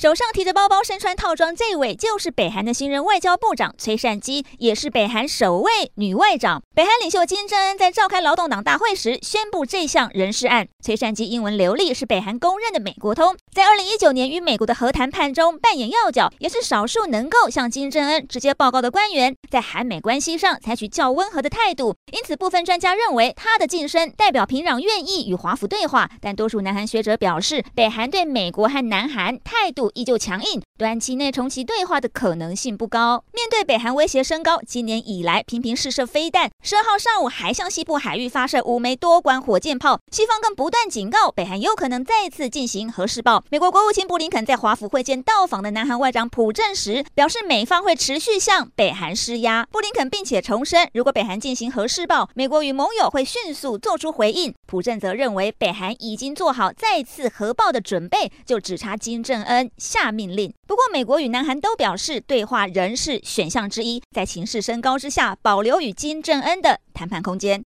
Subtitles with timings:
[0.00, 6.62] 手上提着包包、身穿套装，这位就是北韩的新任外交部长崔善姬，也是北韩首位女外长。
[6.72, 10.68] 北韩领袖金正恩在召开劳动党大会时宣布这项人事案。
[10.80, 21.96] 崔善姬英文流利，是北韩公认的美国通，在二零一九年与美国的核谈判中扮演要角，也是少数能够向金正恩直接报告的官员，在韩美关系上采取较温和的态度。
[22.12, 33.24] 因此，部分专家认为他的晋升代表平壤愿意与华府对话，但多数南韩学者表示，北韩对美国和南韩态度依旧强硬，短期内重启对话的可能性不高。
[33.32, 43.44] 面对北韩威胁升高，今年以来频频试射飞弹，十二号上午还向西部海域发射五枚多管火箭炮，西方更不断警告北韩有可能再次进行核试爆。
[43.50, 49.66] 美国国务卿布林肯在华府会见到访的南韩外长朴正时，表示美方会持续向北韩施压。
[49.70, 54.54] 布林肯并且重申，如果北韩进行核试爆，美国与盟友会迅速做出回应。
[54.66, 60.52] 朴正则认为，北韩已经做好再次核爆的准备，就只差金正恩下命令。
[60.66, 67.64] 不过，美国与南韩都表示，对话仍是选项之一，在情势升高之下，保留与金正恩的谈判空间。